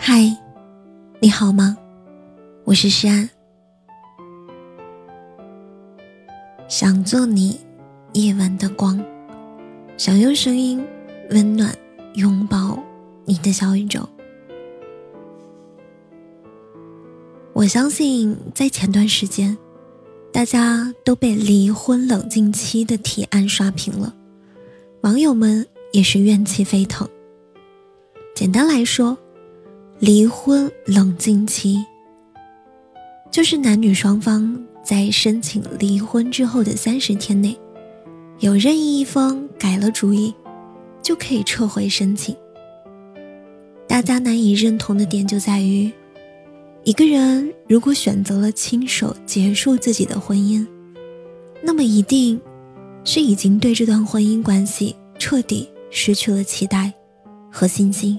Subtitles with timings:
[0.00, 0.32] 嗨，
[1.20, 1.76] 你好吗？
[2.62, 3.28] 我是诗安，
[6.68, 7.60] 想做你
[8.12, 9.04] 夜晚的光，
[9.96, 10.82] 想用声音
[11.30, 11.76] 温暖
[12.14, 12.78] 拥抱
[13.24, 14.08] 你的小宇宙。
[17.52, 19.58] 我相信，在前段时间，
[20.32, 24.14] 大家都被离婚冷静期的提案刷屏了，
[25.02, 27.06] 网友们也是怨气沸腾。
[28.34, 29.18] 简单来说，
[30.00, 31.84] 离婚冷静期
[33.32, 37.58] 就是男女双方在申请离婚之后的三十天内，
[38.38, 40.32] 有任意一方改了主意，
[41.02, 42.34] 就可以撤回申请。
[43.88, 45.90] 大家难以认同的点就在于，
[46.84, 50.64] 一个人如果选择了亲手结束自己的婚姻，
[51.60, 52.40] 那么一定
[53.02, 56.92] 是已经对这段婚姻关系彻底失去了期待
[57.50, 58.18] 和信心。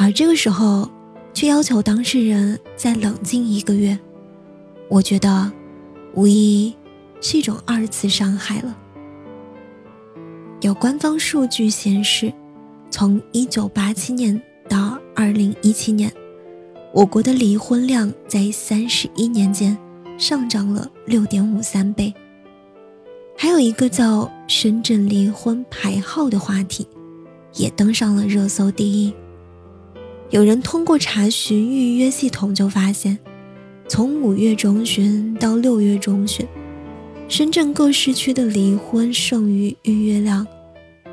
[0.00, 0.88] 而这个时候，
[1.34, 3.98] 却要求当事人再冷静一个月，
[4.88, 5.50] 我觉得，
[6.14, 6.72] 无疑
[7.20, 8.78] 是一种二次伤害了。
[10.60, 12.32] 有官方数据显示，
[12.90, 16.12] 从一九八七年到二零一七年，
[16.92, 19.76] 我国的离婚量在三十一年间
[20.16, 22.14] 上涨了六点五三倍。
[23.36, 26.86] 还有一个叫“深圳离婚排号”的话题，
[27.54, 29.12] 也登上了热搜第一。
[30.30, 33.18] 有人通过查询预约系统就发现，
[33.88, 36.46] 从五月中旬到六月中旬，
[37.28, 40.46] 深圳各市区的离婚剩余预约量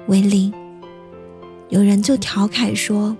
[0.08, 0.54] 为零。
[1.70, 3.16] 有人就调侃说：“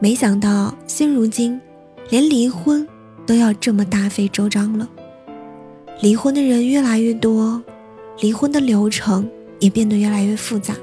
[0.00, 1.60] 没想到现如今，
[2.08, 2.84] 连离婚
[3.24, 4.88] 都要这么大费周章了。
[6.00, 7.62] 离婚的人越来越多，
[8.20, 10.74] 离婚的流程也变得越来越复杂。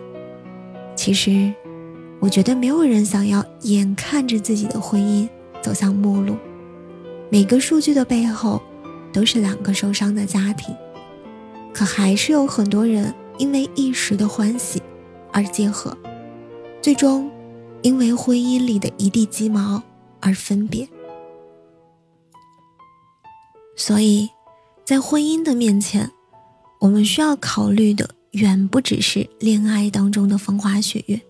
[0.95, 1.53] 其实。”
[2.19, 5.27] 我觉得没有人想要眼看着自己的婚姻
[5.61, 6.35] 走向末路。
[7.29, 8.61] 每个数据的背后，
[9.13, 10.75] 都是两个受伤的家庭。
[11.73, 14.81] 可还是有很多人因为一时的欢喜
[15.31, 15.95] 而结合，
[16.81, 17.29] 最终
[17.83, 19.81] 因为婚姻里的一地鸡毛
[20.19, 20.87] 而分别。
[23.75, 24.27] 所以，
[24.83, 26.09] 在婚姻的面前，
[26.79, 31.21] 我们需要考虑的远不只是恋爱当中的风花雪月。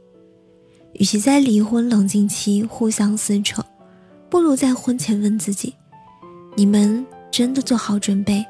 [0.97, 3.63] 与其在离婚冷静期互相撕扯，
[4.29, 5.75] 不如在婚前问自己：
[6.55, 8.43] 你们真的做好准备，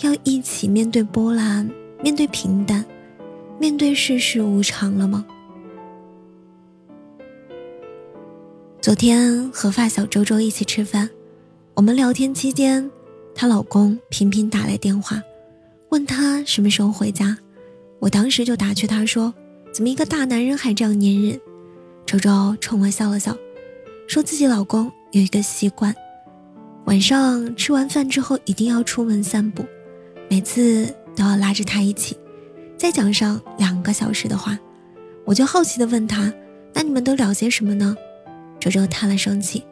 [0.00, 1.70] 要一起面对波澜，
[2.02, 2.84] 面对平淡，
[3.60, 5.24] 面对世事无常了吗？
[8.80, 11.08] 昨天和发小周周一起吃饭，
[11.74, 12.90] 我们聊天期间，
[13.36, 15.22] 她老公频频打来电话，
[15.90, 17.38] 问她什么时候回家。
[18.00, 19.32] 我当时就打趣她说
[19.72, 21.40] ：“怎么一个大男人还这样粘人？”
[22.06, 23.36] 周周冲我笑了笑，
[24.06, 25.94] 说自己老公有一个习惯，
[26.84, 29.64] 晚上吃完饭之后一定要出门散步，
[30.28, 32.16] 每次都要拉着他一起，
[32.76, 34.58] 再讲上两个小时的话。
[35.24, 36.32] 我就好奇的问他
[36.74, 37.96] ：“那你们都聊些什么呢？”
[38.60, 39.64] 周周叹了声气，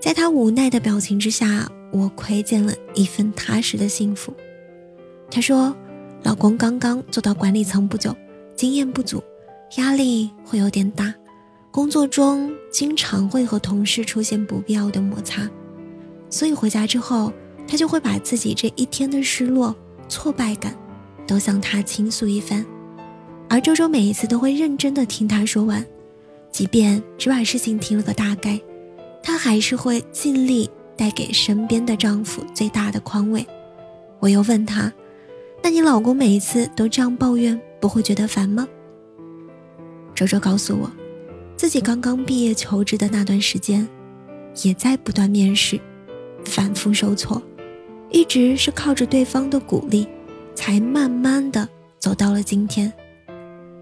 [0.00, 4.34] 在他无奈的表情之下，我窥见了一份踏实的幸福。
[5.30, 5.74] 他说
[6.24, 8.14] ：“老公刚刚做到管理层不久，
[8.56, 9.22] 经验不足，
[9.76, 11.14] 压力会有点大。”
[11.76, 15.46] 工作中经常会和同事出现不必要的摩擦，
[16.30, 17.30] 所以回家之后，
[17.68, 19.76] 他就会把自己这一天的失落、
[20.08, 20.74] 挫败感，
[21.26, 22.64] 都向他倾诉一番。
[23.50, 25.84] 而周周每一次都会认真的听他说完，
[26.50, 28.58] 即便只把事情听了个大概，
[29.22, 33.46] 她还是会尽力带给身边的丈夫最大的宽慰。
[34.18, 34.90] 我又问他
[35.62, 38.66] ：“那你老公每一次都这样抱怨，不会觉得烦吗？”
[40.16, 40.90] 周周告诉我。
[41.56, 43.88] 自己刚刚毕业求职的那段时间，
[44.62, 45.80] 也在不断面试，
[46.44, 47.42] 反复受挫，
[48.10, 50.06] 一直是靠着对方的鼓励，
[50.54, 51.66] 才慢慢的
[51.98, 52.92] 走到了今天。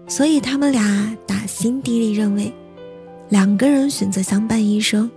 [0.07, 2.53] 所以他们俩打心底里认为，
[3.27, 5.11] 两个人选择相伴一生，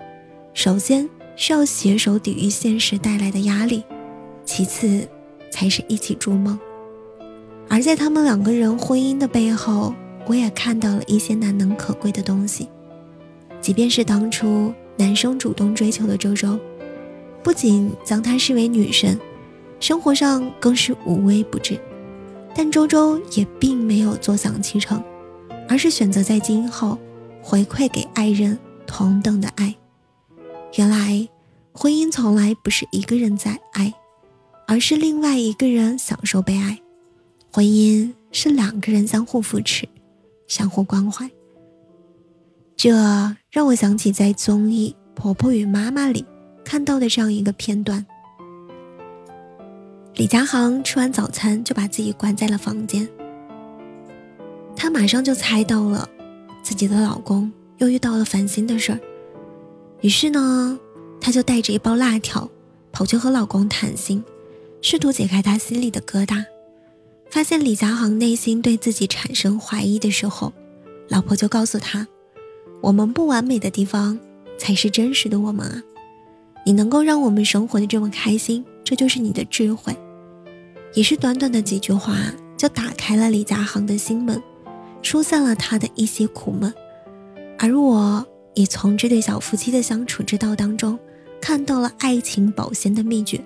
[0.52, 3.84] 首先需要携手抵御现实带来的压力，
[4.44, 5.06] 其次
[5.52, 6.58] 才是一起筑梦。
[7.69, 9.94] 而在他们两个人婚姻的背后。
[10.28, 12.69] 我也看到了一些难能可贵的东西，
[13.62, 16.60] 即便是当初男生主动追求的周周，
[17.42, 19.19] 不仅将她视为女神，
[19.80, 21.80] 生活上更是无微不至，
[22.54, 25.02] 但周周也并没有坐享其成，
[25.66, 26.98] 而是选择在今后
[27.40, 29.75] 回馈给爱人同等的爱。
[30.76, 31.26] 原来，
[31.72, 33.94] 婚姻从来不是一个人在爱，
[34.66, 36.78] 而是另外一个人享受被爱，
[37.50, 39.88] 婚姻是两个人相互扶持。
[40.49, 41.31] 相互关怀。
[42.77, 42.91] 这
[43.50, 46.25] 让我想起在综艺《婆婆与妈妈》里
[46.65, 48.05] 看到的这样一个片段：
[50.15, 53.09] 李佳航吃完早餐就把自己关在了房间，
[54.75, 56.09] 她马上就猜到了
[56.62, 59.00] 自己的老公又遇到了烦心的事儿，
[60.00, 60.79] 于是呢，
[61.21, 62.49] 她就带着一包辣条
[62.93, 64.25] 跑去和老公谈心，
[64.81, 66.45] 试图解开他心里的疙瘩。
[67.30, 70.52] 发现李佳航内心对自己产生怀疑的时候，
[71.08, 72.06] 老婆就告诉他
[72.80, 74.19] ：“我们不完美的地方
[74.56, 75.82] 才是真实的我们啊！
[76.64, 79.94] 你能够让我们生活的这么开心，这就是你的智慧。”
[80.94, 82.16] 也是短短的几句话，
[82.56, 84.42] 就打开了李佳航的心门，
[85.02, 86.72] 疏散了他的一些苦闷。
[87.58, 90.98] 而我也从这对小夫妻的相处之道当中，
[91.42, 93.38] 看到了爱情保鲜的秘诀。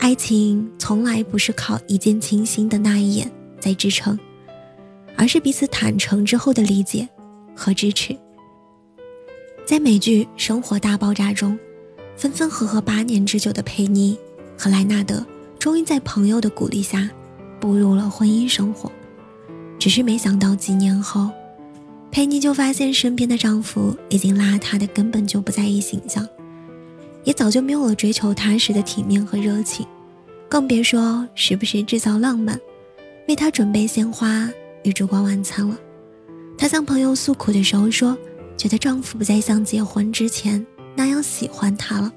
[0.00, 3.30] 爱情从来不是靠一见倾心的那一眼
[3.60, 4.18] 在支撑，
[5.14, 7.06] 而是彼此坦诚之后的理解
[7.54, 8.16] 和支持。
[9.66, 11.56] 在美剧《生活大爆炸》中，
[12.16, 14.18] 分分合合八年之久的佩妮
[14.56, 15.24] 和莱纳德，
[15.58, 17.10] 终于在朋友的鼓励下
[17.60, 18.90] 步入了婚姻生活。
[19.78, 21.30] 只是没想到几年后，
[22.10, 26.26] 佩妮就发现身边的丈夫已经邋遢的根本就不在意形象。
[27.30, 29.86] 也早就没有了追求踏实的体面和热情，
[30.48, 32.58] 更别说时不时制造浪漫，
[33.28, 34.50] 为他准备鲜花
[34.82, 35.78] 与烛光晚餐了。
[36.58, 38.18] 她向朋友诉苦的时候说，
[38.56, 40.66] 觉得丈夫不再像结婚之前
[40.96, 42.12] 那样喜欢她了。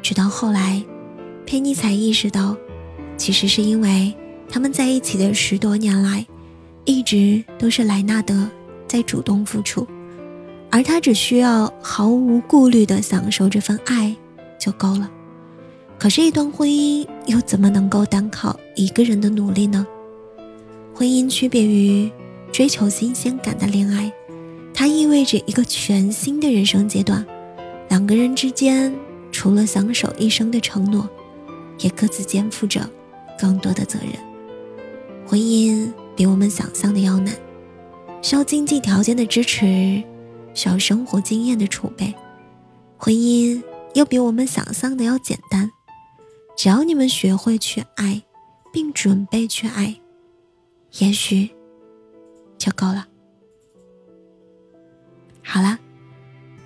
[0.00, 0.82] 直到后来，
[1.44, 2.56] 佩妮才意识到，
[3.18, 4.10] 其实是因为
[4.48, 6.26] 他们在一起的十多年来，
[6.86, 8.48] 一直都是莱纳德
[8.88, 9.86] 在主动付出。
[10.70, 14.16] 而他只需要毫无顾虑地享受这份爱
[14.60, 15.10] 就够了。
[15.98, 19.84] 可是，一段婚姻又怎么能够单靠一个人的努力呢？
[20.94, 22.10] 婚姻区别于
[22.52, 24.12] 追求新鲜感的恋爱，
[24.72, 27.26] 它意味着一个全新的人生阶段。
[27.88, 28.94] 两个人之间
[29.32, 31.08] 除了相守一生的承诺，
[31.80, 32.88] 也各自肩负着
[33.38, 34.12] 更多的责任。
[35.26, 37.34] 婚姻比我们想象的要难，
[38.22, 40.02] 需要经济条件的支持。
[40.52, 42.12] 需要生活经验的储备，
[42.98, 43.62] 婚姻
[43.94, 45.70] 又比我们想象的要简单。
[46.56, 48.22] 只要你们学会去爱，
[48.72, 49.98] 并准备去爱，
[50.98, 51.50] 也许
[52.58, 53.06] 就够了。
[55.42, 55.78] 好了，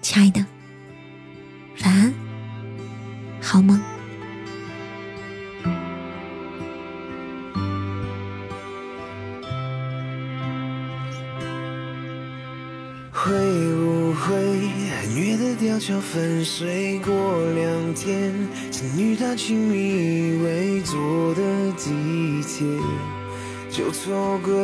[0.03, 0.45] 亲爱的，
[1.85, 2.13] 晚安，
[3.41, 3.94] 好梦。
[15.85, 17.13] 远的吊桥分水过
[17.53, 18.33] 两天，
[18.71, 21.43] 曾与他亲密依偎坐的
[21.73, 22.67] 地铁
[23.71, 24.55] 就错过。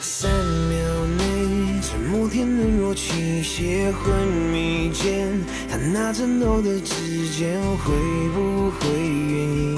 [0.00, 0.78] 三秒
[1.16, 7.92] 内沉默天冷若倾泻，昏迷间他那颤抖的指尖会
[8.34, 9.76] 不会愿意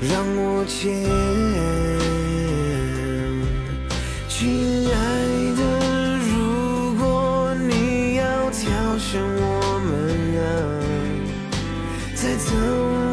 [0.00, 1.04] 让我牵？
[4.28, 5.15] 亲爱
[12.46, 12.54] 等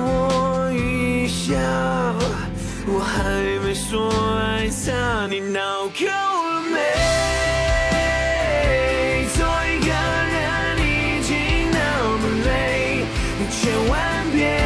[0.05, 1.55] 我一下，
[2.85, 3.23] 我还
[3.65, 4.09] 没说
[4.39, 6.77] 爱他，你闹够了没？
[9.35, 9.89] 做一个
[10.33, 10.37] 人
[10.79, 11.31] 已经
[11.71, 11.77] 那
[12.17, 12.47] 么累，
[13.39, 13.91] 你千万
[14.31, 14.62] 别。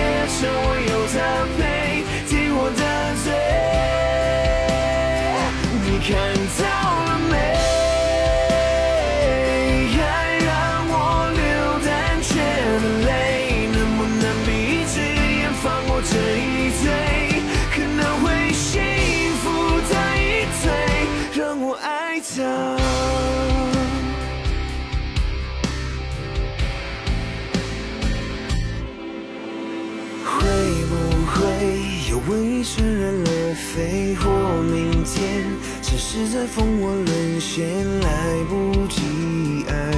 [36.17, 37.67] 是在风火沦陷，
[37.99, 38.09] 来
[38.49, 39.93] 不及爱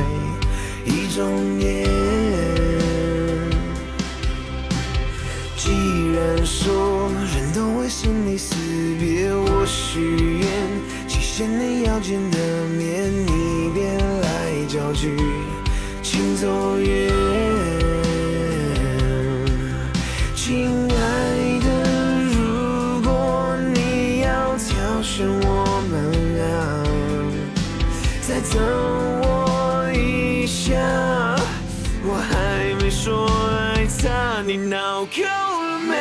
[0.84, 1.88] 一种烟。
[5.56, 5.72] 既
[6.12, 8.54] 然说人都会生离死
[9.00, 10.02] 别，我许
[10.42, 10.46] 愿，
[11.08, 12.38] 期限内要见的
[12.78, 15.16] 面，你别来搅局，
[16.04, 17.29] 请走远。
[25.42, 25.94] 我们
[26.38, 26.42] 俩，
[28.22, 28.56] 再等
[29.22, 29.28] 我
[29.94, 30.74] 一下，
[32.04, 32.32] 我还
[32.82, 33.28] 没说
[33.76, 35.22] 爱他，你脑壳
[35.88, 35.92] 没？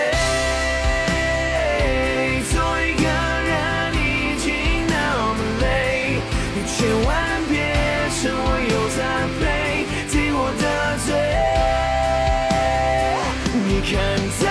[2.50, 3.50] 做一个人
[3.94, 3.96] 已
[4.38, 4.46] 经
[4.88, 4.94] 那
[5.34, 5.64] 么累，
[6.54, 6.76] 你千
[7.06, 7.08] 万
[7.48, 7.52] 别
[8.20, 8.38] 趁我
[8.70, 8.96] 有残
[9.38, 9.42] 废，
[10.10, 10.64] 替我的
[11.06, 11.08] 罪。
[13.66, 14.47] 你看。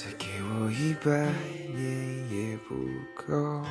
[0.00, 1.10] 再给我一百
[1.74, 2.76] 年也不
[3.16, 3.64] 够，